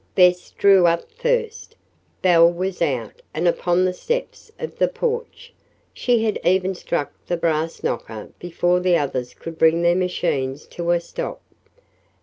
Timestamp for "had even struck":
6.23-7.13